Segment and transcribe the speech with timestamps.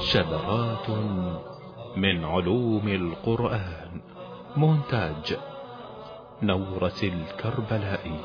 [0.00, 0.90] شذرات
[1.96, 4.00] من علوم القرآن
[4.56, 5.36] مونتاج
[6.42, 8.20] نورة الكربلائي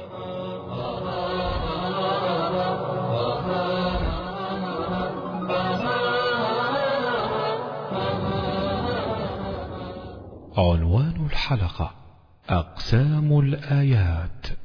[10.58, 11.92] عنوان الحلقة
[12.50, 14.59] أقسام الآيات.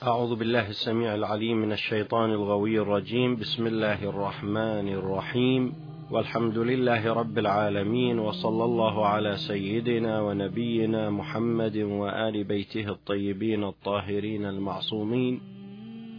[0.00, 3.36] أعوذ بالله السميع العليم من الشيطان الغوي الرجيم.
[3.36, 5.72] بسم الله الرحمن الرحيم.
[6.10, 15.40] والحمد لله رب العالمين وصلى الله على سيدنا ونبينا محمد وآل بيته الطيبين الطاهرين المعصومين.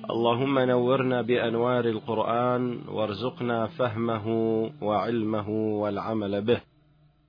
[0.10, 4.28] اللهم نورنا بأنوار القرآن وارزقنا فهمه
[4.82, 6.62] وعلمه والعمل به.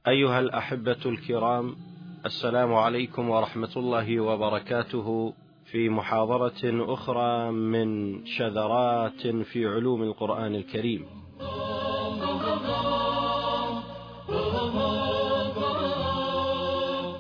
[0.09, 1.77] أيها الأحبة الكرام
[2.27, 5.33] السلام عليكم ورحمة الله وبركاته.
[5.73, 11.07] في محاضرة أخرى من شذرات في علوم القرآن الكريم.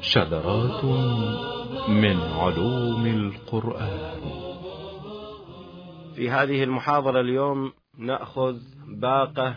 [0.00, 0.84] شذرات
[1.89, 4.20] من علوم القرآن
[6.14, 8.56] في هذه المحاضرة اليوم نأخذ
[8.89, 9.55] باقة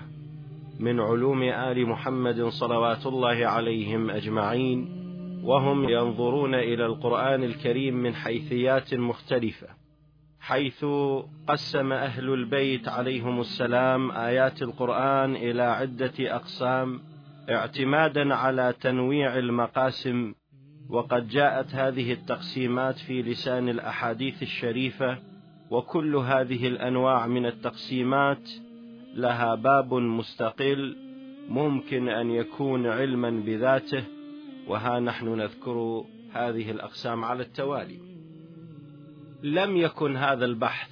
[0.79, 4.94] من علوم آل محمد صلوات الله عليهم أجمعين
[5.45, 9.67] وهم ينظرون إلى القرآن الكريم من حيثيات مختلفة
[10.39, 10.85] حيث
[11.47, 16.99] قسم أهل البيت عليهم السلام آيات القرآن إلى عدة أقسام
[17.49, 20.33] اعتمادا على تنويع المقاسم
[20.89, 25.17] وقد جاءت هذه التقسيمات في لسان الأحاديث الشريفة
[25.69, 28.49] وكل هذه الأنواع من التقسيمات
[29.15, 30.95] لها باب مستقل
[31.49, 34.14] ممكن أن يكون علما بذاته
[34.67, 36.03] وها نحن نذكر
[36.33, 37.99] هذه الأقسام على التوالي.
[39.43, 40.89] لم يكن هذا البحث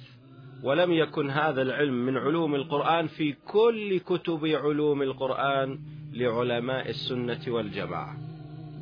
[0.62, 5.78] ولم يكن هذا العلم من علوم القرآن في كل كتب علوم القرآن
[6.12, 8.16] لعلماء السنة والجماعة.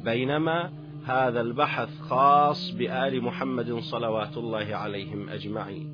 [0.04, 0.72] بينما
[1.04, 5.91] هذا البحث خاص بآل محمد صلوات الله عليهم أجمعين.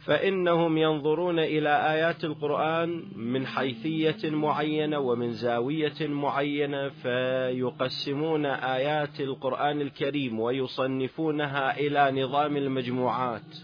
[0.00, 10.40] فإنهم ينظرون إلى آيات القرآن من حيثية معينة ومن زاوية معينة فيقسمون آيات القرآن الكريم
[10.40, 13.56] ويصنفونها إلى نظام المجموعات.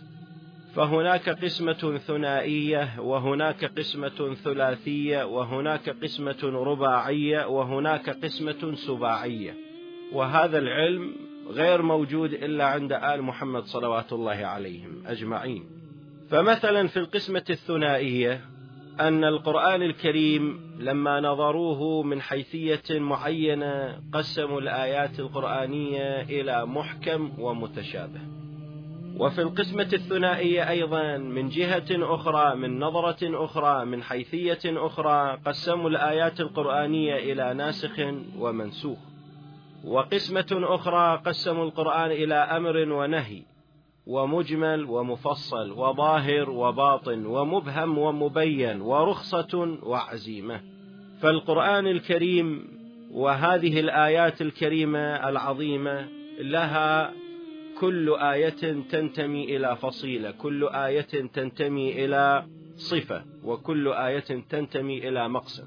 [0.74, 9.54] فهناك قسمة ثنائية وهناك قسمة ثلاثية وهناك قسمة رباعية وهناك قسمة سباعية.
[10.12, 11.12] وهذا العلم
[11.50, 15.75] غير موجود إلا عند آل محمد صلوات الله عليهم أجمعين.
[16.30, 18.40] فمثلا في القسمة الثنائية
[19.00, 28.20] أن القرآن الكريم لما نظروه من حيثية معينة قسموا الآيات القرآنية إلى محكم ومتشابه.
[29.16, 36.40] وفي القسمة الثنائية أيضا من جهة أخرى من نظرة أخرى من حيثية أخرى قسموا الآيات
[36.40, 38.00] القرآنية إلى ناسخ
[38.38, 38.98] ومنسوخ.
[39.84, 43.42] وقسمة أخرى قسموا القرآن إلى أمر ونهي.
[44.06, 50.60] ومجمل ومفصل وظاهر وباطن ومبهم ومبين ورخصة وعزيمة.
[51.22, 52.76] فالقرآن الكريم
[53.10, 56.08] وهذه الآيات الكريمة العظيمة
[56.38, 57.12] لها
[57.80, 61.00] كل آية تنتمي إلى فصيلة كل آية
[61.32, 62.46] تنتمي إلى
[62.76, 65.64] صفة وكل آية تنتمي إلى مقسم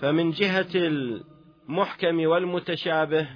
[0.00, 3.28] فمن جهة المحكم والمتشابه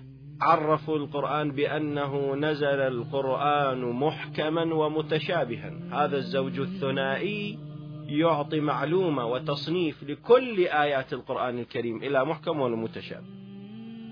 [0.43, 5.73] عرفوا القرآن بأنه نزل القرآن محكما ومتشابها.
[5.93, 7.59] هذا الزوج الثنائي
[8.07, 13.27] يعطي معلومة وتصنيف لكل آيات القرآن الكريم إلى محكم والمتشابه.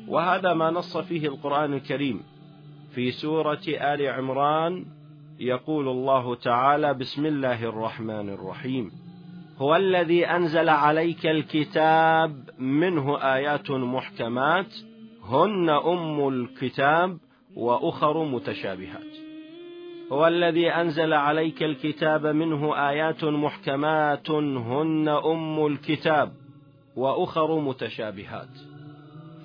[0.08, 2.22] وهذا ما نص فيه القرآن الكريم
[2.94, 4.86] في سورة آل عمران
[5.40, 8.90] يقول الله تعالى بسم الله الرحمن الرحيم
[9.58, 14.74] هو الذي أنزل عليك الكتاب منه آيات محكمات
[15.30, 17.18] هن أم الكتاب
[17.56, 19.16] وأخر متشابهات.
[20.12, 26.32] هو الذي أنزل عليك الكتاب منه آيات محكمات هن أم الكتاب
[26.96, 28.48] وأخر متشابهات.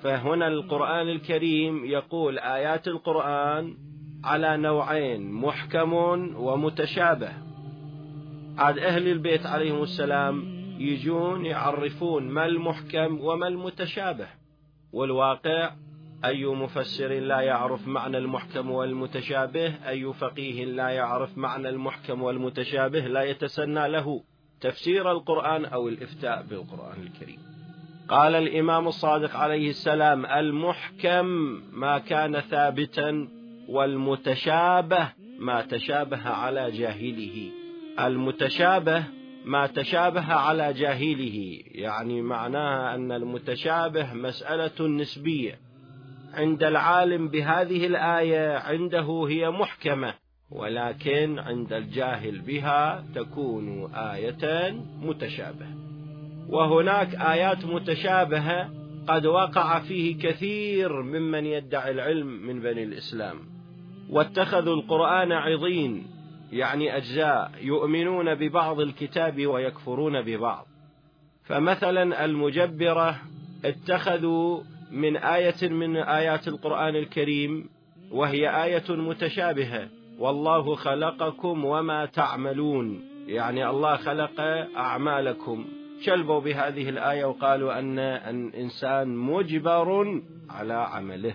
[0.02, 3.74] فهنا القرآن الكريم يقول آيات القرآن
[4.24, 5.92] على نوعين محكم
[6.36, 7.32] ومتشابه.
[8.58, 10.44] عاد أهل البيت عليهم السلام
[10.78, 14.45] يجون يعرفون ما المحكم وما المتشابه.
[14.92, 15.70] والواقع
[16.24, 23.22] أي مفسر لا يعرف معنى المحكم والمتشابه أي فقيه لا يعرف معنى المحكم والمتشابه لا
[23.22, 24.22] يتسنى له
[24.60, 27.38] تفسير القرآن أو الإفتاء بالقرآن الكريم.
[28.08, 31.26] قال الإمام الصادق عليه السلام المحكم
[31.72, 33.28] ما كان ثابتا
[33.68, 35.08] والمتشابه
[35.38, 37.50] ما تشابه على جاهله.
[38.00, 39.04] المتشابه
[39.46, 45.58] ما تشابه على جاهله يعني معناها أن المتشابه مسألة نسبية.
[46.34, 50.14] عند العالم بهذه الآية عنده هي محكمة
[50.50, 55.74] ولكن عند الجاهل بها تكون آية متشابهة.
[56.48, 58.70] وهناك آيات متشابهة
[59.08, 63.36] قد وقع فيه كثير ممن يدعي العلم من بني الإسلام.
[64.10, 66.15] واتخذوا القرآن عظين
[66.52, 70.66] يعني أجزاء يؤمنون ببعض الكتاب ويكفرون ببعض.
[71.44, 73.16] فمثلا المجبرة
[73.64, 74.60] اتخذوا
[74.90, 77.68] من آية من آيات القرآن الكريم
[78.10, 79.88] وهي آية متشابهة.
[80.18, 83.04] والله خلقكم وما تعملون.
[83.26, 84.40] يعني الله خلق
[84.76, 85.64] أعمالكم.
[86.00, 90.20] شلبوا بهذه الآية وقالوا أن الإنسان مجبر
[90.50, 91.34] على عمله.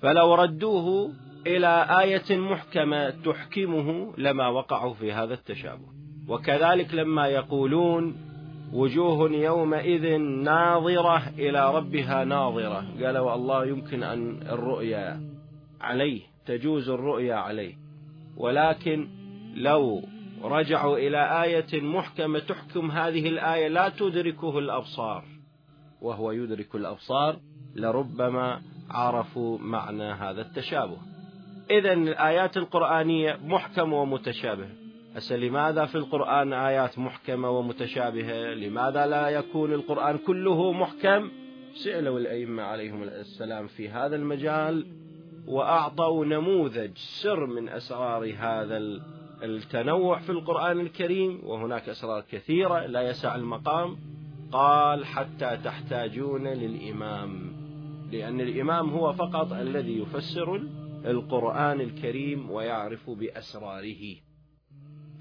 [0.00, 1.12] فلو ردوه
[1.46, 5.86] إلى آية محكمة تحكمه لما وقعوا في هذا التشابه.
[6.28, 8.16] وكذلك لما يقولون
[8.72, 12.84] وجوه يومئذ ناظرة إلى ربها ناظرة.
[13.04, 15.20] قالوا الله يمكن أن الرؤيا
[15.80, 17.74] عليه تجوز الرؤيا عليه.
[18.36, 19.08] ولكن
[19.54, 20.02] لو
[20.42, 25.24] رجعوا إلى آية محكمة تحكم هذه الآية لا تدركه الأبصار.
[26.02, 27.36] وهو يدرك الأبصار
[27.76, 31.15] لربما عرفوا معنى هذا التشابه.
[31.70, 34.70] إذا الآيات القرآنية محكمة ومتشابهة.
[35.16, 41.30] هسه لماذا في القرآن آيات محكمة ومتشابهة؟ لماذا لا يكون القرآن كله محكم؟
[41.74, 44.86] سئلوا الأئمة عليهم السلام في هذا المجال
[45.46, 48.78] وأعطوا نموذج سر من أسرار هذا
[49.42, 53.96] التنوع في القرآن الكريم وهناك أسرار كثيرة لا يسع المقام.
[54.52, 57.52] قال حتى تحتاجون للإمام.
[58.12, 60.60] لأن الإمام هو فقط الذي يفسر
[61.06, 64.16] القرآن الكريم ويعرف بأسراره.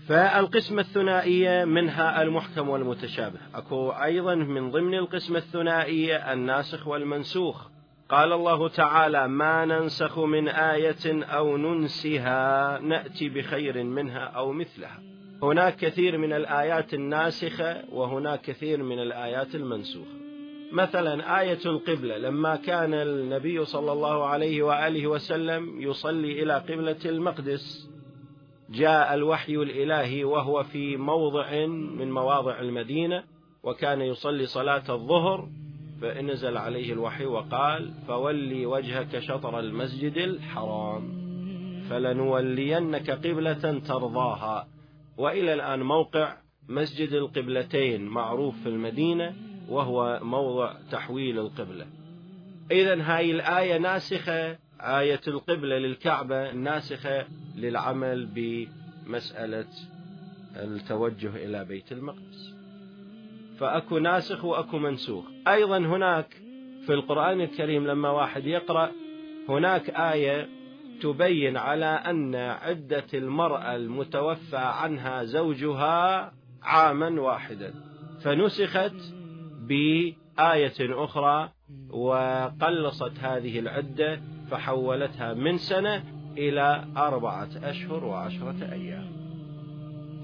[0.08, 3.40] فالقسمة الثنائية منها المحكم والمتشابه.
[3.56, 7.68] أكو أيضا من ضمن القسمة الثنائية الناسخ والمنسوخ.
[8.10, 15.00] قال الله تعالى ما ننسخ من آية أو ننسها نأتي بخير منها أو مثلها.
[15.44, 20.25] هناك كثير من الآيات الناسخة وهناك كثير من الآيات المنسوخة.
[20.72, 27.90] مثلا آية القبلة لما كان النبي صلى الله عليه وآله وسلم يصلي إلى قبلة المقدس
[28.70, 33.24] جاء الوحي الإلهي وهو في موضع من مواضع المدينة
[33.64, 35.50] وكان يصلي صلاة الظهر
[36.02, 41.26] فنزل عليه الوحي وقال فولي وجهك شطر المسجد الحرام
[41.90, 44.68] فلنولينك قبلة ترضاها.
[45.18, 46.38] وإلى الآن موقع
[46.70, 49.36] مسجد القبلتين معروف في المدينة
[49.70, 51.86] وهو موضع تحويل القبلة.
[52.72, 57.26] إذا هاي الآية ناسخة آية القبلة للكعبة ناسخة
[57.56, 59.68] للعمل بمسألة
[60.56, 62.56] التوجه إلى بيت المقدس.
[63.60, 65.26] فأكو ناسخ وأكو منسوخ.
[65.48, 66.42] أيضا هناك
[66.86, 68.92] في القرآن الكريم لما واحد يقرأ
[69.50, 70.50] هناك آية
[71.02, 76.32] تبين على أن عدة المرأة المتوفى عنها زوجها
[76.64, 77.74] عاما واحدا.
[78.24, 79.15] فنسخت
[79.68, 81.52] بآية أخرى
[81.90, 86.04] وقلصت هذه العدة فحولتها من سنة
[86.38, 89.26] إلى أربعة أشهر وعشرة أيام.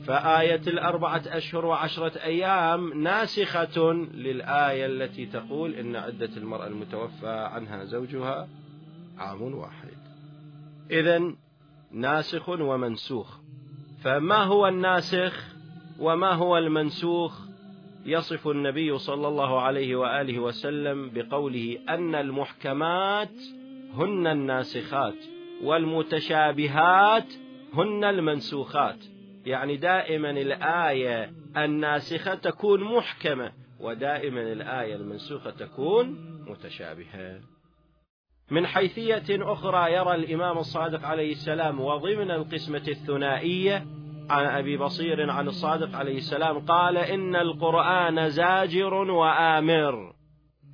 [0.06, 8.48] فآية الأربعة أشهر وعشرة أيام ناسخة للآية التي تقول إن عدة المرأة المتوفى عنها زوجها
[9.18, 9.94] عام واحد.
[10.92, 11.36] إذا
[11.92, 13.38] ناسخ ومنسوخ.
[14.04, 15.56] فما هو الناسخ
[16.00, 17.51] وما هو المنسوخ؟
[18.06, 23.34] يصف النبي صلى الله عليه وآله وسلم بقوله أن المحكمات
[23.94, 25.16] هن الناسخات
[25.64, 27.34] والمتشابهات
[27.74, 28.98] هن المنسوخات.
[29.46, 36.18] يعني دائما الآية الناسخة تكون محكمة ودائما الآية المنسوخة تكون
[36.48, 37.40] متشابهة.
[38.52, 43.86] من حيثية أخرى يرى الإمام الصادق عليه السلام وضمن القسمة الثنائية
[44.32, 50.14] عن أبي بصير عن الصادق عليه السلام قال إن القرآن زاجر وآمر.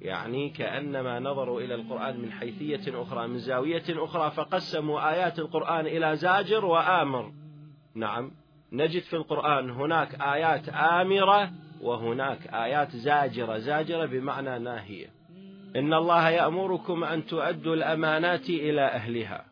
[0.02, 6.16] يعني كأنما نظروا إلى القرآن من حيثية أخرى من زاوية أخرى فقسموا آيات القرآن إلى
[6.16, 7.32] زاجر وآمر.
[7.96, 8.32] نعم
[8.72, 13.58] نجد في القرآن هناك آيات آمرة وهناك آيات زاجرة.
[13.58, 15.08] زاجرة بمعنى ناهية.
[15.76, 19.46] إن الله يأمركم أن تؤدوا الأمانات إلى أهلها.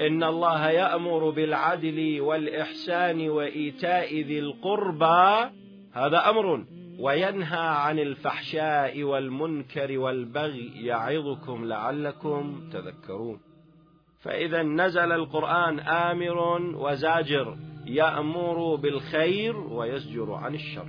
[0.00, 5.50] إن الله يأمر بالعدل والإحسان وإيتاء ذي القربى.
[5.92, 6.64] هذا أمر
[6.98, 13.40] وينهى عن الفحشاء والمنكر والبغي يعظكم لعلكم تذكرون.
[14.20, 17.56] فإذا نزل القرآن آمر وزاجر
[17.86, 20.86] يأمر بالخير ويزجر عن الشر.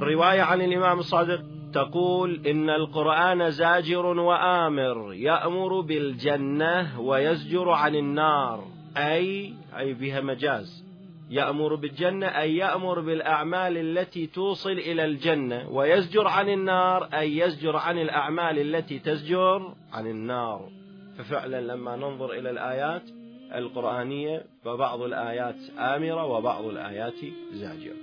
[0.00, 8.64] رواية عن الإمام الصادق تقول إن القرآن زاجر وآمر يأمر بالجنة ويزجر عن النار.
[8.96, 10.84] أي أي بها مجاز.
[11.30, 17.98] يأمر بالجنة أي يأمر بالأعمال التي توصل إلى الجنة ويزجر عن النار أي يزجر عن
[17.98, 20.68] الأعمال التي تزجر عن النار.
[21.18, 23.02] ففعلا لما ننظر إلى الآيات
[23.54, 27.20] القرآنية فبعض الآيات آمرة وبعض الآيات
[27.52, 27.96] زاجرة.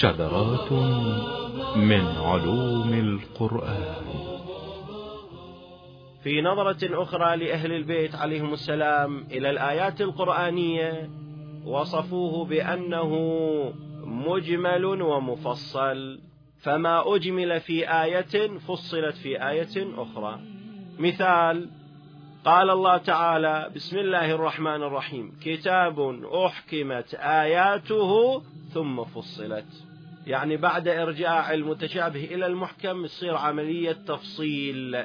[0.00, 0.72] شذرات
[1.76, 4.04] من علوم القرآن.
[6.22, 11.10] في نظرة أخرى لأهل البيت عليهم السلام إلى الآيات القرآنية
[11.64, 13.12] وصفوه بأنه
[14.04, 16.18] مجمل ومفصل.
[16.62, 20.40] فما أجمل في آية فصلت في آية أخرى.
[20.98, 21.68] مثال
[22.44, 25.32] قال الله تعالى بسم الله الرحمن الرحيم.
[25.42, 28.42] كتاب أحكمت آياته
[28.74, 29.89] ثم فصلت.
[30.26, 35.04] يعني بعد إرجاع المتشابه إلى المحكم تصير عملية تفصيل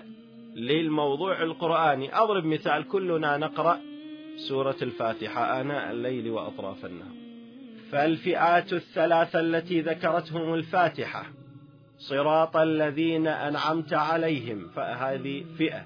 [0.56, 2.18] للموضوع القرآني.
[2.18, 3.80] أضرب مثال كلنا نقرأ
[4.36, 7.16] سورة الفاتحة آناء الليل وأطراف النهار.
[7.92, 11.26] فالفئات الثلاثة التي ذكرتهم الفاتحة
[11.98, 15.86] صراط الذين أنعمت عليهم فهذه فئة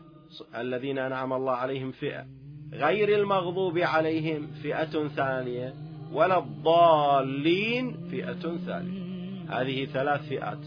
[0.55, 2.25] الذين أنعم الله عليهم فئة.
[2.73, 5.73] غير المغضوب عليهم فئة ثانية
[6.13, 9.08] ولا الضالين فئة ثالثة
[9.49, 10.59] هذه ثلاث فئات.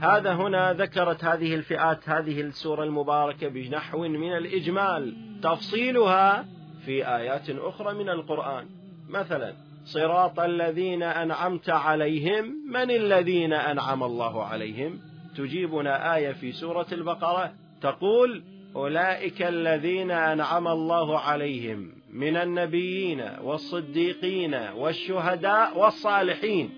[0.00, 5.16] هذا هنا ذكرت هذه الفئات هذه السورة المباركة بنحو من الإجمال.
[5.42, 6.46] تفصيلها
[6.84, 8.66] في آيات أخرى من القرآن.
[9.08, 9.54] مثلا
[9.84, 15.00] صراط الذين أنعمت عليهم من الذين أنعم الله عليهم؟
[15.36, 18.42] تجيبنا آية في سورة البقرة تقول
[18.76, 26.70] أولئك الذين أنعم الله عليهم من النبيين والصديقين والشهداء والصالحين.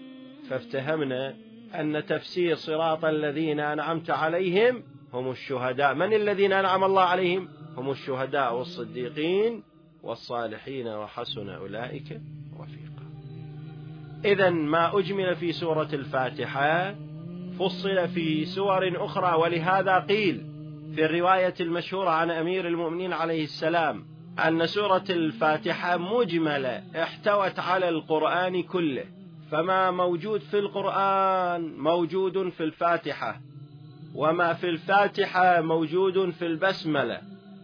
[0.51, 1.35] فافتهمنا
[1.81, 5.95] أن تفسير صراط الذين أنعمت عليهم هم الشهداء.
[5.95, 9.63] من الذين أنعم الله عليهم؟ هم الشهداء والصديقين
[10.03, 12.21] والصالحين وحسن أولئك
[12.61, 13.03] رفيقا.
[14.25, 16.95] إذا ما أجمل في سورة الفاتحة
[17.59, 20.47] فصل في سور أخرى ولهذا قيل
[20.95, 24.05] في الرواية المشهورة عن أمير المؤمنين عليه السلام
[24.39, 29.05] أن سورة الفاتحة مجملة احتوت على القرآن كله.
[29.53, 33.41] فما موجود في القرآن موجود في الفاتحة
[34.15, 37.21] وما في الفاتحة موجود في البسملة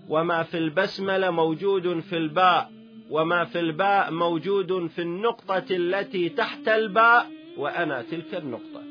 [0.08, 2.70] وما في البسملة موجود في الباء
[3.10, 7.26] وما في الباء موجود في النقطة التي تحت الباء
[7.56, 8.82] وأنا تلك النقطة.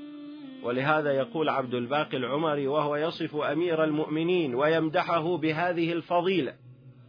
[0.64, 6.54] ولهذا يقول عبد الباقي العمري وهو يصف أمير المؤمنين ويمدحه بهذه الفضيلة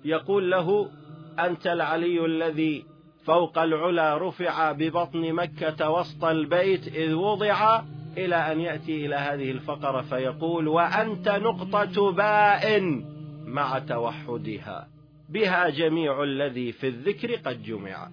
[0.04, 0.90] يقول له
[1.38, 2.84] أنت العلي الذي
[3.28, 7.82] فوق العلا رفع ببطن مكة وسط البيت إذ وضع
[8.16, 12.80] إلى أن يأتي إلى هذه الفقرة فيقول وأنت نقطة باء
[13.44, 14.88] مع توحدها.
[15.28, 18.08] بها جميع الذي في الذكر قد جمع.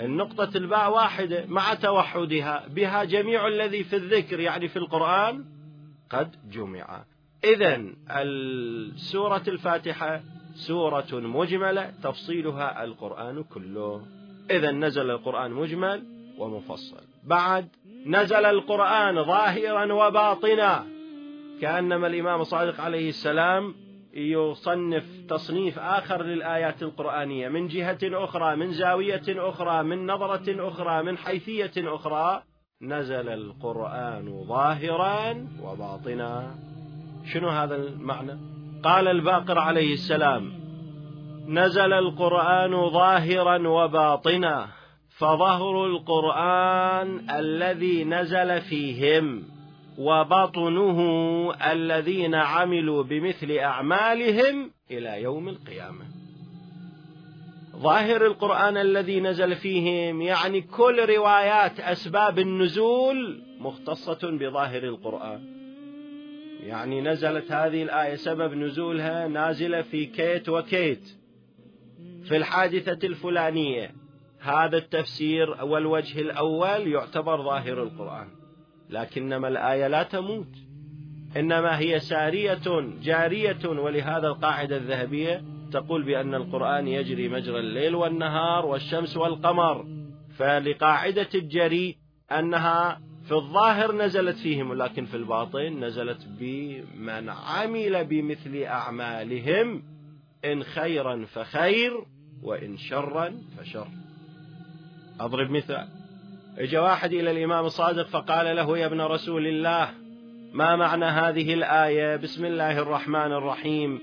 [0.00, 2.64] النقطة الباء واحدة مع توحدها.
[2.68, 5.44] بها جميع الذي في الذكر يعني في القرآن
[6.10, 7.04] قد جمع.
[7.44, 7.82] إذا
[8.96, 10.20] سورة الفاتحة
[10.54, 14.15] سورة مجملة تفصيلها القرآن كله.
[14.50, 16.02] إذا نزل القرآن مجمل
[16.38, 17.00] ومفصل.
[17.24, 17.68] بعد
[18.06, 20.86] نزل القرآن ظاهرا وباطنا.
[21.60, 23.74] كأنما الإمام الصادق عليه السلام
[24.14, 27.48] يصنف تصنيف آخر للآيات القرآنية.
[27.48, 32.42] من جهة أخرى من زاوية أخرى من نظرة أخرى من حيثية أخرى
[32.82, 36.54] نزل القرآن ظاهرا وباطنا.
[37.32, 38.38] شنو هذا المعنى؟
[38.82, 40.65] قال الباقر عليه السلام
[41.48, 44.68] نزل القرآن ظاهرا وباطنا
[45.18, 49.42] فظهر القرآن الذي نزل فيهم
[49.98, 51.00] وبطنه
[51.72, 56.04] الذين عملوا بمثل أعمالهم إلى يوم القيامة.
[57.76, 65.40] ظاهر القرآن الذي نزل فيهم يعني كل روايات أسباب النزول مختصة بظاهر القرآن.
[66.60, 71.25] يعني نزلت هذه الآية سبب نزولها نازلة في كيت وكيت.
[72.28, 73.90] في الحادثة الفلانية.
[74.40, 78.28] هذا التفسير والوجه الأول يعتبر ظاهر القرآن
[78.90, 80.48] لكنما الآية لا تموت
[81.36, 89.16] إنما هي سارية جارية ولهذا القاعدة الذهبية تقول بأن القرآن يجري مجرى الليل والنهار والشمس
[89.16, 89.86] والقمر.
[90.38, 91.96] فلقاعدة الجري
[92.32, 99.82] أنها في الظاهر نزلت فيهم لكن في الباطن نزلت بمن عمل بمثل أعمالهم.
[100.44, 102.04] إن خيرا فخير
[102.42, 103.86] وإن شرا فشر.
[105.20, 105.88] أضرب مثال.
[106.58, 109.90] اجى واحد إلى الإمام الصادق فقال له يا ابن رسول الله
[110.52, 114.00] ما معنى هذه الآية؟ بسم الله الرحمن الرحيم.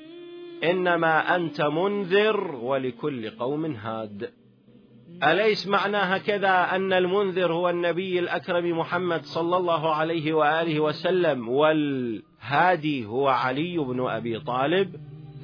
[0.63, 4.30] إنما أنت منذر ولكل قوم هاد.
[5.24, 13.06] أليس معناها كذا أن المنذر هو النبي الأكرم محمد صلى الله عليه وآله وسلم والهادي
[13.06, 14.96] هو علي بن أبي طالب؟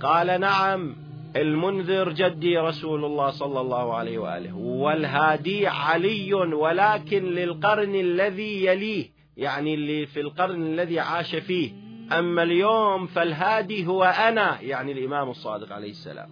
[0.01, 1.08] قال نعم.
[1.35, 9.73] المنذر جدي رسول الله صلى الله عليه وآله والهادي علي ولكن للقرن الذي يليه يعني
[9.73, 11.71] اللي في القرن الذي عاش فيه.
[12.11, 16.29] أما اليوم فالهادي هو أنا يعني الإمام الصادق عليه السلام.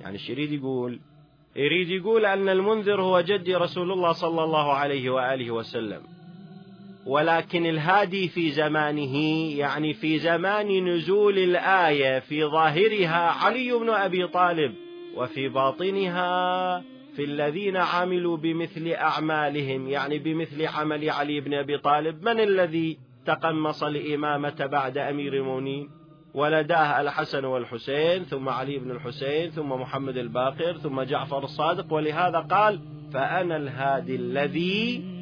[0.00, 1.00] يعني الشريد يقول؟
[1.56, 6.00] يريد يقول أن المنذر هو جدي رسول الله صلى الله عليه وآله وسلم.
[7.06, 9.16] ولكن الهادي في زمانه
[9.58, 14.74] يعني في زمان نزول الآية في ظاهرها علي بن أبي طالب
[15.16, 16.80] وفي باطنها
[17.16, 22.24] في الذين عملوا بمثل أعمالهم يعني بمثل عمل علي بن أبي طالب.
[22.24, 25.88] من الذي تقمص الإمامة بعد أمير المؤمنين؟
[26.34, 31.92] ولداه الحسن والحسين ثم علي بن الحسين ثم محمد الباقر ثم جعفر الصادق.
[31.92, 32.80] ولهذا قال
[33.12, 35.19] فأنا الهادي الذي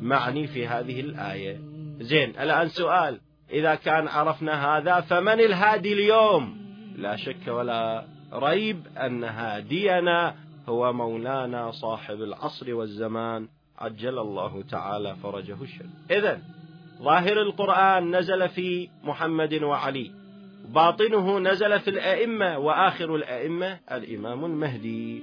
[0.00, 1.60] معني في هذه الآية.
[2.00, 3.20] زين الآن سؤال.
[3.52, 6.56] إذا كان عرفنا هذا فمن الهادي اليوم؟
[6.96, 10.34] لا شك ولا ريب أن هادينا
[10.68, 13.48] هو مولانا صاحب العصر والزمان.
[13.78, 16.40] عجل الله تعالى فرجه الشريف إذا
[17.02, 20.10] ظاهر القرآن نزل في محمد وعلي.
[20.74, 25.22] باطنه نزل في الأئمة وآخر الأئمة الإمام المهدي.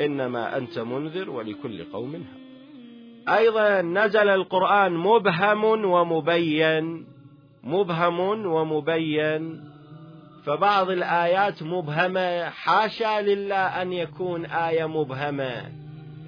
[0.00, 2.37] إنما أنت منذر ولكل قوم هاد
[3.36, 7.06] أيضا نزل القرآن مبهم ومبين
[7.64, 9.68] مبهم ومبين
[10.44, 15.72] فبعض الآيات مبهمة حاشا لله أن يكون آية مبهمة.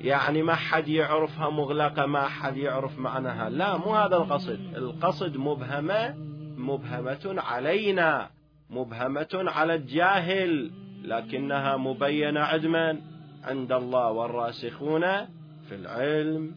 [0.00, 3.50] يعني ما حد يعرفها مغلقة ما حد يعرف معناها.
[3.50, 4.60] لا مو هذا القصد.
[4.76, 6.14] القصد مبهمة
[6.56, 8.30] مبهمة علينا
[8.70, 10.70] مبهمة على الجاهل
[11.04, 13.00] لكنها مبينة عدما
[13.44, 15.00] عند الله والراسخون
[15.68, 16.54] في العلم.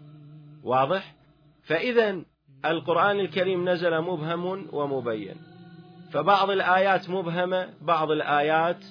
[0.64, 1.16] واضح؟
[1.64, 2.22] فإذا
[2.66, 5.36] القرآن الكريم نزل مبهم ومبين.
[6.12, 8.86] فبعض الآيات مبهمة بعض الآيات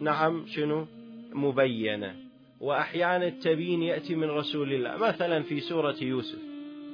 [0.00, 0.86] نعم شنو؟
[1.32, 2.14] مبينة.
[2.60, 6.38] وأحيانا التبيين يأتي من رسول الله مثلا في سورة يوسف.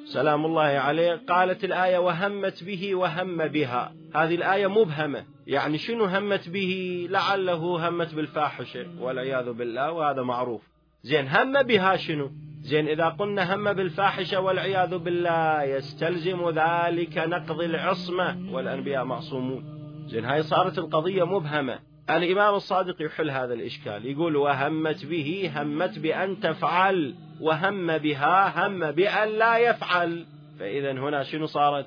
[0.04, 3.94] سلام الله عليه قالت الآية وهمت به وهم بها.
[4.14, 5.24] هذه الآية مبهمة.
[5.46, 10.62] يعني شنو همت به؟ لعله همت بالفاحشة والعياذ بالله وهذا معروف.
[11.02, 12.30] زين هم بها شنو؟
[12.62, 19.64] زين إذا قلنا هم بالفاحشة والعياذ بالله يستلزم ذلك نقض العصمة والأنبياء معصومون.
[20.06, 21.78] زين هاي صارت القضية مبهمة.
[22.10, 24.06] الإمام الصادق يحل هذا الإشكال.
[24.06, 30.26] يقول وهمت به همت بأن تفعل وهم بها هم بأن لا يفعل.
[30.58, 31.86] فإذا هنا شنو صارت؟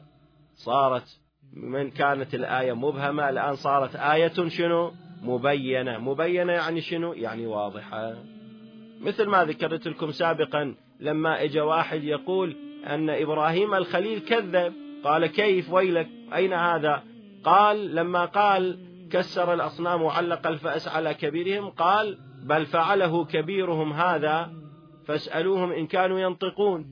[0.55, 1.19] صارت
[1.53, 5.97] من كانت الآية مبهمة الآن صارت آية شنو؟ مبينة.
[5.97, 8.34] مبينة يعني شنو؟ يعني واضحة.
[9.05, 12.55] مثل ما ذكرت لكم سابقا لما اجى واحد يقول
[12.87, 14.73] أن إبراهيم الخليل كذب.
[15.03, 17.03] قال كيف ويلك؟ أين هذا؟
[17.43, 18.79] قال لما قال
[19.11, 24.51] كسر الأصنام وعلق الفأس على كبيرهم قال بل فعله كبيرهم هذا
[25.07, 26.85] فاسألوهم إن كانوا ينطقون.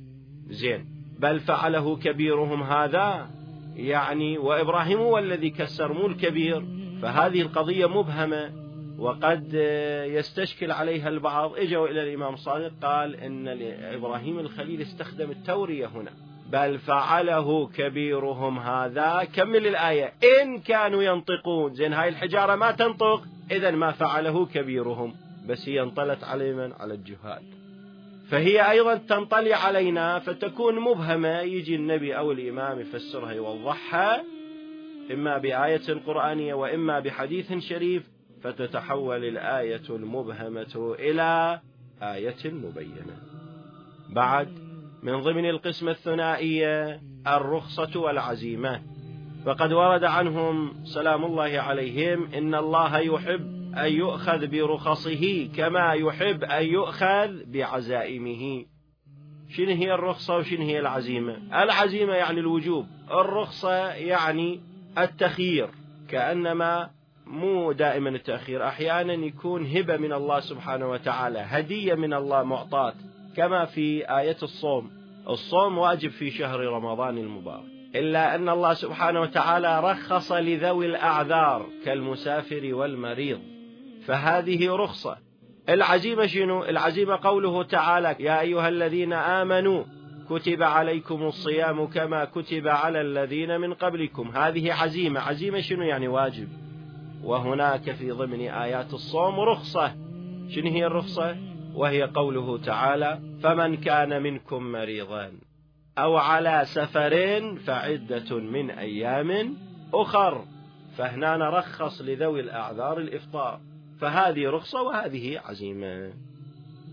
[0.47, 0.85] زين
[1.19, 3.29] بل فعله كبيرهم هذا
[3.75, 6.65] يعني وإبراهيم هو الذي كسر مو الكبير.
[7.01, 8.62] فهذه القضية مبهمة.
[9.03, 9.53] وقد
[10.07, 11.55] يستشكل عليها البعض.
[11.55, 13.47] إجوا إلى الإمام الصادق قال إن
[13.93, 16.11] إبراهيم الخليل استخدم التورية هنا.
[16.51, 19.27] بل فعله كبيرهم هذا.
[19.35, 20.13] كمل الآية.
[20.41, 21.73] إن كانوا ينطقون.
[21.73, 23.23] زين هاي الحجارة ما تنطق.
[23.51, 25.15] إذا ما فعله كبيرهم.
[25.47, 27.41] بس هي انطلت على من؟ على الجهال
[28.29, 31.39] فهي أيضا تنطلي علينا فتكون مبهمة.
[31.39, 34.23] يجي النبي أو الإمام يفسرها يوضحها
[35.11, 38.12] إما بآية قرآنية وإما بحديث شريف.
[38.43, 41.59] فتتحول الآية المبهمة إلى
[42.01, 43.17] آية مبينة.
[44.09, 44.59] بعد
[45.03, 48.81] من ضمن القسمة الثنائية الرخصة والعزيمة.
[49.45, 56.65] فقد ورد عنهم سلام الله عليهم إن الله يحب أن يؤخذ برخصه كما يحب أن
[56.65, 58.65] يؤخذ بعزائمه.
[59.49, 64.61] شنو هي الرخصة وشنو هي العزيمة؟ العزيمة يعني الوجوب الرخصة يعني
[64.97, 65.69] التخيير
[66.09, 66.89] كأنما
[67.27, 72.93] مو دائما التأخير أحيانا يكون هبة من الله سبحانه وتعالى هدية من الله معطاة
[73.35, 74.91] كما في آية الصوم.
[75.29, 77.65] الصوم واجب في شهر رمضان المبارك.
[77.95, 83.39] إلا أن الله سبحانه وتعالى رخص لذوي الأعذار كالمسافر والمريض.
[84.05, 85.17] فهذه رخصة.
[85.69, 89.83] العزيمة شنو؟ العزيمة قوله تعالى يا أيها الذين آمنوا
[90.29, 94.31] كتب عليكم الصيام كما كتب على الذين من قبلكم.
[94.35, 95.19] هذه عزيمة.
[95.19, 96.62] عزيمة شنو يعني؟ واجب.
[97.23, 99.95] وهناك في ضمن آيات الصوم رخصة.
[100.49, 101.37] شنو هي الرخصة؟
[101.75, 105.31] وهي قوله تعالى فمن كان منكم مريضا
[105.97, 109.55] أو على سفر فعدة من أيام
[109.93, 110.45] أخر.
[110.97, 113.59] فهنا نرخص لذوي الأعذار الإفطار.
[114.01, 116.13] فهذه رخصة وهذه عزيمة.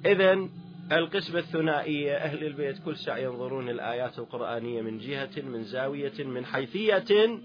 [0.06, 0.48] إذا
[0.92, 7.38] القسمة الثنائية أهل البيت كل ساعة ينظرون الآيات القرآنية من جهة من زاوية من حيثية.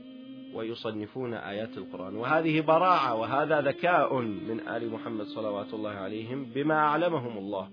[0.56, 2.16] ويصنفون آيات القرآن.
[2.16, 7.70] وهذه براعة وهذا ذكاء من آل محمد صلوات الله عليهم بما أعلمهم الله.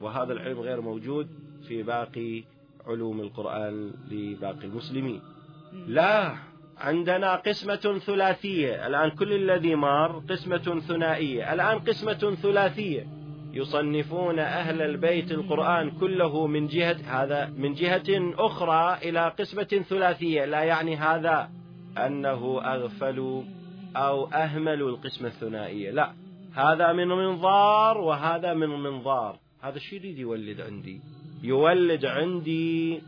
[0.00, 1.28] وهذا العلم غير موجود
[1.68, 2.44] في باقي
[2.86, 5.20] علوم القرآن لباقي المسلمين.
[5.86, 6.34] لا
[6.78, 8.86] عندنا قسمة ثلاثية.
[8.86, 11.52] الآن كل الذي مر قسمة ثنائية.
[11.54, 13.06] الآن قسمة ثلاثية.
[13.52, 20.44] يصنفون أهل البيت القرآن كله من جهة هذا من جهة أخرى إلى قسمة ثلاثية.
[20.44, 21.50] لا يعني هذا
[22.06, 23.42] أنه أغفلوا
[23.96, 26.12] أو أهملوا القسمة الثنائية لا
[26.54, 29.38] هذا من منظار وهذا من منظار.
[29.60, 31.00] هذا الشيء يريد يولد عندي؟
[31.42, 33.02] يولد عندي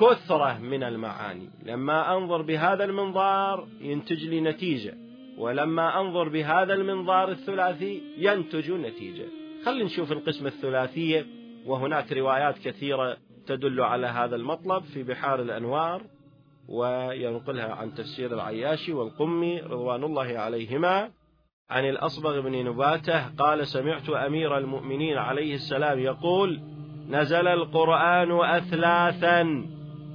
[0.00, 1.48] كثرة من المعاني.
[1.64, 4.94] لما أنظر بهذا المنظار ينتج لي نتيجة
[5.38, 9.26] ولما أنظر بهذا المنظار الثلاثي ينتج نتيجة.
[9.64, 11.26] خلينا نشوف القسمة الثلاثية
[11.66, 16.02] وهناك روايات كثيرة تدل على هذا المطلب في بحار الأنوار.
[16.68, 21.10] وينقلها عن تفسير العياشي والقمي رضوان الله عليهما
[21.70, 26.60] عن الأصبغ بن نباته قال سمعت أمير المؤمنين عليه السلام يقول
[27.08, 29.66] نزل القرآن أثلاثا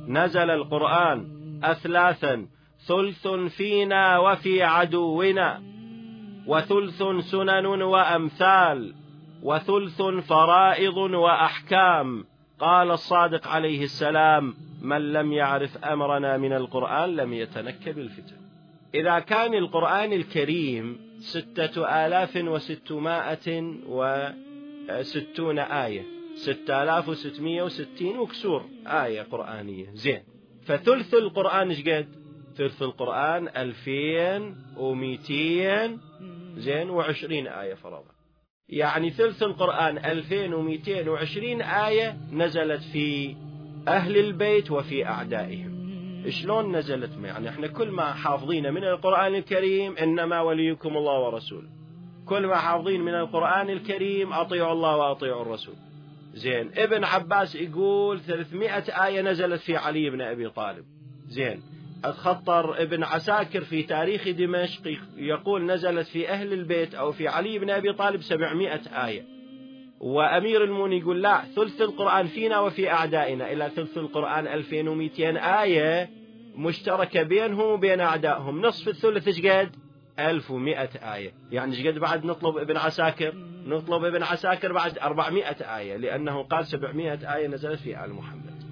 [0.08, 1.28] نزل القرآن
[1.64, 2.48] أثلاثا
[2.88, 5.62] ثلث فينا وفي عدونا
[6.48, 8.94] وثلث سنن وأمثال
[9.44, 12.26] وثلث فرائض وأحكام
[12.60, 14.54] قال الصادق عليه السلام.
[14.82, 18.36] من لم يعرف أمرنا من القرآن لم يتنكب الفتن.
[18.96, 23.76] إذا كان القرآن الكريم ستة آلاف وستمائة
[24.90, 26.04] وستون آية
[26.36, 29.90] ستة آلاف وستمائة وستين وكسور آية قرآنية.
[29.94, 30.24] زين.
[30.66, 32.08] فثلث القرآن إيش قد؟
[32.56, 36.00] ثلث القرآن ألفين ومئتين
[36.58, 38.12] زين وعشرين آية فرضا.
[38.70, 43.36] يعني ثلث القرآن ألفين ومئتين وعشرين آية نزلت في
[43.88, 45.82] أهل البيت وفي أعدائهم.
[46.30, 51.68] شلون نزلت يعني إحنا كل ما حافظين من القرآن الكريم إنما وليكم الله ورسوله
[52.26, 55.76] كل ما حافظين من القرآن الكريم أطيعوا الله وأطيعوا الرسول.
[56.34, 58.70] زين ابن عباس يقول 300
[59.06, 60.86] آية نزلت في علي بن أبي طالب.
[61.28, 61.62] زين
[62.06, 67.70] الخطر ابن عساكر في تاريخ دمشق يقول نزلت في أهل البيت أو في علي بن
[67.70, 69.41] أبي طالب 700 آية.
[70.02, 76.10] وأمير المؤمنين يقول لا ثلث القرآن فينا وفي أعدائنا إلى ثلث القرآن 2200 آية
[76.56, 78.62] مشتركة بينهم وبين أعدائهم.
[78.62, 79.76] نصف الثلث إيش قد؟
[80.20, 81.34] 1100 آية.
[81.52, 83.34] يعني إيش قد بعد نطلب ابن عساكر؟
[83.66, 85.44] نطلب ابن عساكر بعد 400
[85.78, 88.64] آية لأنه قال 700 آية نزلت في آل محمد.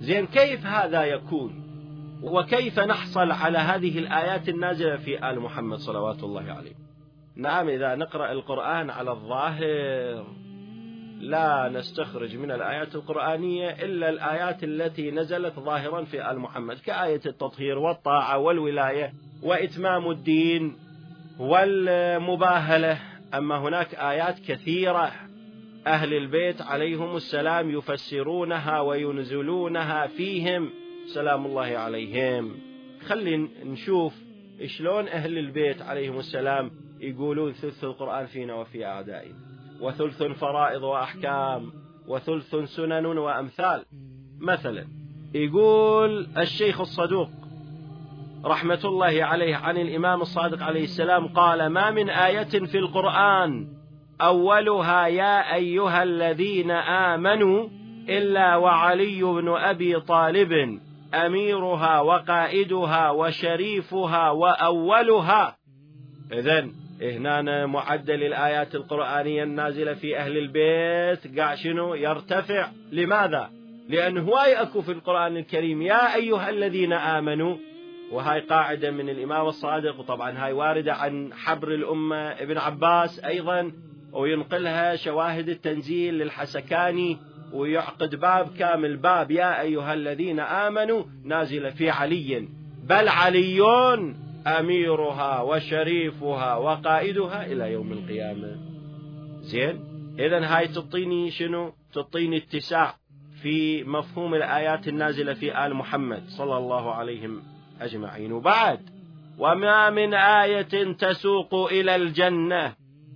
[0.00, 1.60] زين كيف هذا يكون؟
[2.22, 6.74] وكيف نحصل على هذه الآيات النازلة في آل محمد صلوات الله عليه؟
[7.36, 10.24] نعم إذا نقرأ القرآن على الظاهر.
[11.20, 17.78] لا نستخرج من الآيات القرآنية إلا الآيات التي نزلت ظاهرا في آل محمد كآية التطهير
[17.78, 20.76] والطاعة والولاية وإتمام الدين
[21.38, 22.98] والمباهلة.
[23.34, 25.12] أما هناك آيات كثيرة
[25.86, 30.70] أهل البيت عليهم السلام يفسرونها وينزلونها فيهم.
[31.14, 32.56] سلام الله عليهم.
[33.06, 34.14] خلينا نشوف
[34.66, 39.49] شلون أهل البيت عليهم السلام يقولون ثلث القرآن فينا وفي أعدائنا.
[39.80, 41.72] وثلث فرائض وأحكام
[42.08, 43.84] وثلث سنن وأمثال.
[44.40, 44.84] مثلا
[45.34, 47.28] يقول الشيخ الصدوق
[48.44, 53.68] رحمة الله عليه عن الإمام الصادق عليه السلام قال ما من آية في القرآن
[54.20, 57.68] أولها يا أيها الذين آمنوا
[58.08, 60.80] إلا وعلي بن أبي طالب
[61.14, 65.56] أميرها وقائدها وشريفها وأولها.
[66.32, 71.38] إذا هنا معدل الآيات القرآنية النازلة في أهل البيت.
[71.38, 72.68] قاع شنو؟ يرتفع.
[72.92, 73.50] لماذا؟
[73.88, 75.82] لأن هواي أكو في القرآن الكريم.
[75.82, 77.56] يا أيها الذين آمنوا
[78.12, 83.72] وهاي قاعدة من الإمام الصادق وطبعا هاي واردة عن حبر الأمة ابن عباس أيضا
[84.12, 87.18] وينقلها شواهد التنزيل للحسكاني
[87.52, 88.96] ويعقد باب كامل.
[88.96, 92.48] باب يا أيها الذين آمنوا نازل في علي.
[92.84, 93.60] بل علي
[94.46, 98.56] أميرها وشريفها وقائدها إلى يوم القيامة.
[99.40, 99.84] زين؟
[100.18, 102.94] إذا هاي تعطيني شنو؟ تعطيني اتساع
[103.42, 107.42] في مفهوم الآيات النازلة في آل محمد صلى الله عليهم
[107.80, 108.32] أجمعين.
[108.32, 108.80] وبعد
[109.38, 112.74] وما من آية تسوق إلى الجنة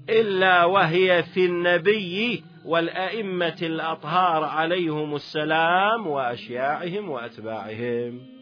[0.09, 8.34] إلا وهي في النبي والأئمة الأطهار عليهم السلام وأشياعهم وأتباعهم.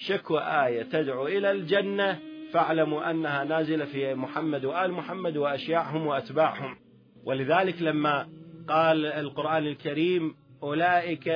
[0.00, 2.18] شكوى آية تدعو إلى الجنة.
[2.52, 6.76] فاعلموا أنها نازلة في محمد وآل محمد وأشياعهم وأتباعهم.
[7.24, 8.28] ولذلك لما
[8.68, 11.28] قال القرآن الكريم أولئك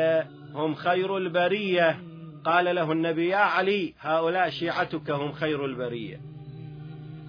[0.55, 2.01] هم خير البرية.
[2.45, 6.21] قال له النبي يا علي هؤلاء شيعتك هم خير البرية.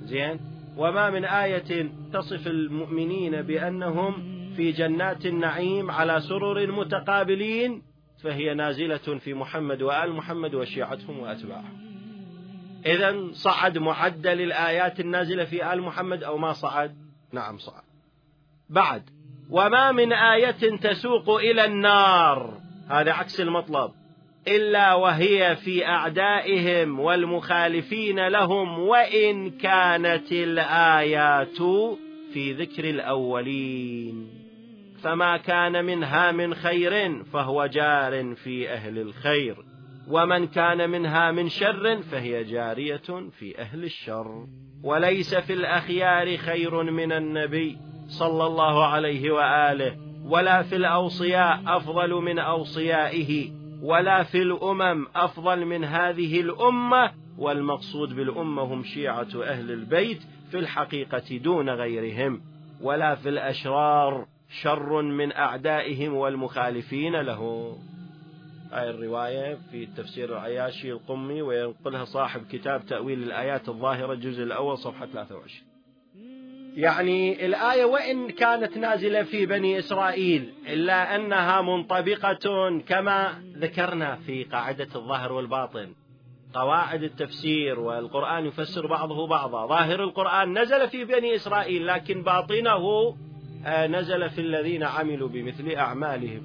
[0.04, 0.40] زين؟
[0.78, 4.14] وما من آية تصف المؤمنين بأنهم
[4.56, 7.82] في جنات النعيم على سرر متقابلين.
[8.26, 11.86] فهي نازلة في محمد وآل محمد وشيعتهم وأتباعهم.
[12.86, 16.96] إذا صعد معدل الآيات النازلة في آل محمد أو ما صعد؟
[17.32, 17.84] نعم صعد.
[18.70, 19.04] بعد.
[19.50, 22.60] وما من آية تسوق إلى النار.
[22.90, 23.92] هذا عكس المطلب.
[24.48, 31.58] إلا وهي في أعدائهم والمخالفين لهم وإن كانت الآيات
[32.34, 34.45] في ذكر الأولين.
[35.06, 39.56] فما كان منها من خير فهو جار في أهل الخير
[40.08, 44.48] ومن كان منها من شر فهي جارية في أهل الشر.
[44.84, 52.40] وليس في الأخيار خير من النبي صلى الله عليه وآله ولا في الأوصياء أفضل من
[52.40, 60.60] أوصيائه ولا في الأمم أفضل من هذه الأمة والمقصود بالأمة هم شيعة أهل البيت في
[60.60, 62.42] الحقيقة دون غيرهم
[62.82, 67.74] ولا في الأشرار شر من أعدائهم والمخالفين له.
[68.72, 75.06] هاي الرواية في تفسير العياشي القمي وينقلها صاحب كتاب تأويل الآيات الظاهرة الجزء الأول صفحة
[75.06, 75.76] 23
[76.76, 84.88] يعني الآية وإن كانت نازلة في بني إسرائيل إلا أنها منطبقة كما ذكرنا في قاعدة
[84.96, 85.94] الظاهر والباطن.
[86.54, 89.68] قواعد التفسير والقرآن يفسر بعضه بعضا.
[89.68, 93.16] ظاهر القرآن نزل في بني إسرائيل لكن باطنه
[93.68, 96.42] نزل في الذين عملوا بمثل أعمالهم.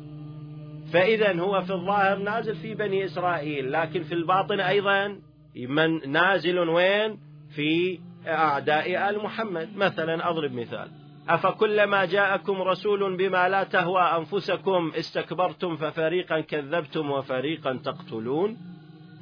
[0.92, 5.18] فإذا هو في الظاهر نازل في بني إسرائيل لكن في الباطن أيضا
[5.56, 7.18] من نازل وين؟
[7.54, 9.76] في أعداء آل محمد.
[9.76, 10.88] مثلا أضرب مثال.
[11.28, 18.56] أفكلما جاءكم رسول بما لا تهوى أنفسكم استكبرتم ففريقا كذبتم وفريقا تقتلون.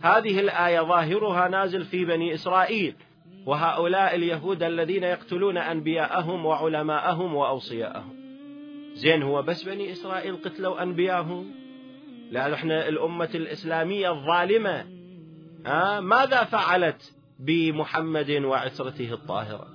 [0.03, 2.95] هذه الآية ظاهرها نازل في بني إسرائيل.
[3.49, 8.15] وهؤلاء اليهود الذين يقتلون أنبياءهم وعلماءهم وأوصياءهم.
[8.95, 11.51] زين هو بس بني إسرائيل قتلوا أنبياءهم؟
[12.31, 14.85] لأن إحنا الأمة الإسلامية الظالمة.
[15.67, 19.67] ها؟ ماذا فعلت بمحمد وعترته الطاهرة؟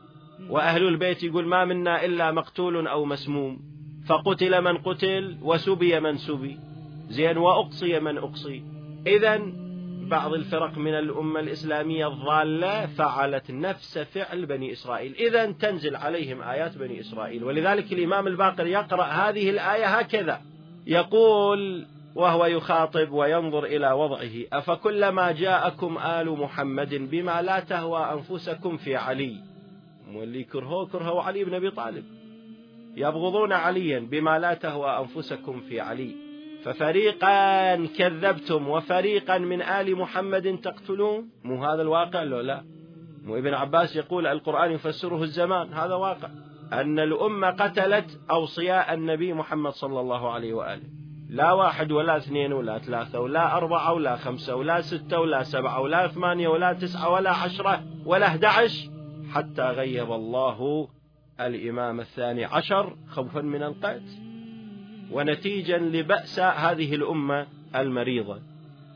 [0.49, 3.59] وأهل البيت يقول ما منا إلا مقتول أو مسموم.
[4.07, 6.59] فقتل من قتل وسبي من سبي.
[7.09, 8.63] زين وأقصي من أقصي.
[9.07, 9.62] إذا
[10.09, 15.15] بعض الفرق من الأمة الإسلامية الضالة فعلت نفس فعل بني إسرائيل.
[15.15, 17.43] إذا تنزل عليهم آيات بني إسرائيل.
[17.43, 20.41] ولذلك الإمام الباقر يقرأ هذه الآية هكذا.
[20.87, 21.85] يقول
[22.15, 29.35] وهو يخاطب وينظر إلى وضعه أفكلما جاءكم آل محمد بما لا تهوى أنفسكم في علي.
[30.13, 32.03] واللي كرهوا كرهوا علي بن أبي طالب.
[32.95, 36.22] يبغضون عليا بما لا تهوى أنفسكم في علي.
[36.63, 42.63] ففريقا كذبتم وفريقا من آل محمد تقتلون؟ مو هذا الواقع لو لا؟
[43.23, 46.29] مو ابن عباس يقول القرآن يفسره الزمان هذا واقع.
[46.73, 50.83] أن الأمة قتلت أوصياء النبي محمد صلى الله عليه وآله.
[51.29, 56.07] لا واحد ولا اثنين ولا ثلاثة ولا أربعة ولا خمسة ولا ستة ولا سبعة ولا
[56.07, 58.69] ثمانية ولا تسعة ولا عشرة ولا أحد
[59.31, 60.87] حتى غيب الله
[61.39, 64.32] الإمام الثاني عشر خوفا من القتل.
[65.13, 68.39] ونتيجا لبأس هذه الأمة المريضة.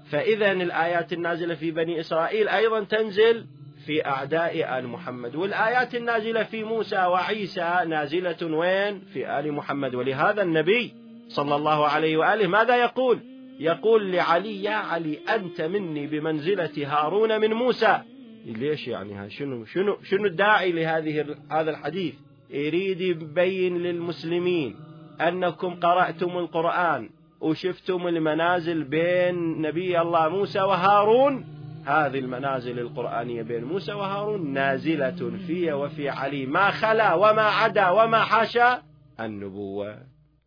[0.10, 3.46] فإذا الآيات النازلة في بني إسرائيل أيضا تنزل
[3.86, 9.96] في أعداء آل محمد والآيات النازلة في موسى وعيسى نازلة وين؟ في آل محمد.
[9.96, 10.94] ولهذا النبي
[11.28, 13.20] صلى الله عليه وآله ماذا يقول؟
[13.60, 18.02] يقول لعلي يا علي أنت مني بمنزلة هارون من موسى.
[18.46, 22.14] ليش يعني؟ شنو شنو شنو الداعي لهذه هذا الحديث؟
[22.50, 24.76] يريد يبين للمسلمين.
[25.22, 27.10] أنكم قرأتم القرآن
[27.42, 31.46] وشفتم المنازل بين نبي الله موسى وهارون؟
[31.86, 36.46] هذه المنازل القرآنية بين موسى وهارون نازلة في وفي علي.
[36.46, 38.82] ما خلا وما عدا وما حاشا
[39.20, 39.98] النبوة.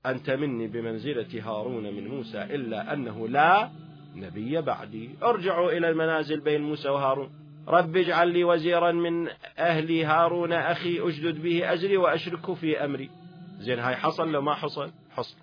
[0.07, 3.71] أنت مني بمنزلة هارون من موسى إلا أنه لا
[4.17, 5.11] نبي بعدي.
[5.23, 7.31] ارجعوا إلى المنازل بين موسى وهارون.
[7.69, 9.29] رب اجعل لي وزيرا من
[9.59, 13.11] أهلي هارون أخي أشدد به أجري وأشركه في أمري.
[13.61, 15.37] زين هاي حصل لو ما حصل؟ حصل.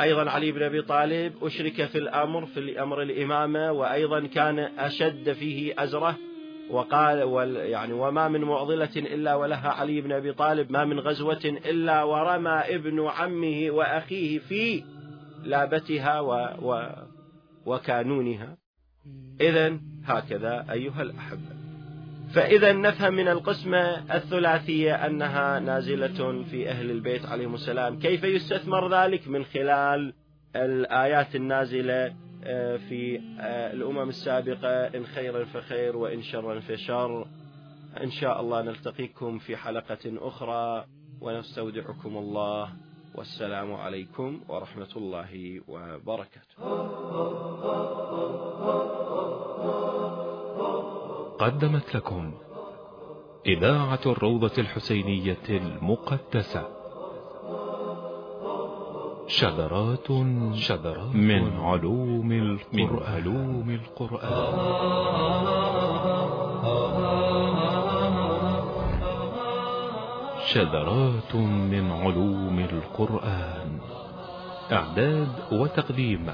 [0.00, 5.74] أيضا علي بن أبي طالب أشرك في الأمر في أمر الإمامة وأيضا كان أشد فيه
[5.78, 6.16] أزرة
[6.70, 7.18] وقال
[7.56, 12.50] يعني وما من معضلة إلا ولها علي بن أبي طالب ما من غزوة إلا ورمى
[12.50, 14.84] ابن عمه وأخيه في
[15.44, 16.88] لابتها و و
[17.66, 18.56] وكانونها.
[19.40, 21.63] إذا هكذا أيها الأحبة.
[22.34, 27.98] فإذا نفهم من القسمة الثلاثية أنها نازلة في أهل البيت عليهم السلام.
[27.98, 30.14] كيف يستثمر ذلك؟ من خلال
[30.56, 37.26] الآيات النازلة آه، في آه، الأمم السابقة إن خيرا فخير وإن شرا فشر.
[38.02, 40.84] إن شاء الله نلتقيكم في حلقة أخرى
[41.20, 42.68] ونستودعكم الله.
[43.14, 46.54] والسلام عليكم ورحمة الله وبركاته.
[51.38, 52.32] قدمت لكم
[53.46, 56.62] إذاعة الروضة الحسينية المقدسة.
[59.26, 60.06] شذرات
[60.54, 64.54] شذرات من علوم القرآن, من علوم القرآن.
[70.46, 71.34] شذرات
[71.72, 73.78] من علوم القرآن.
[74.72, 76.32] إعداد وتقديم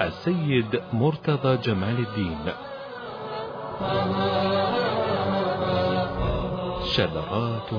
[0.00, 2.71] السيد مرتضى جمال الدين.
[6.84, 7.72] شذرات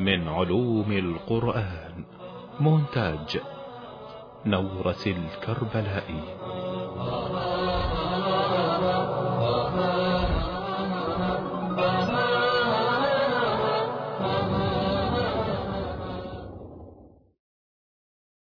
[0.00, 2.04] من علوم القرآن.
[2.60, 3.40] مونتاج
[4.46, 6.22] نورس الكربلائي.